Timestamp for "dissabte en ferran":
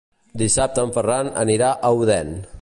0.41-1.31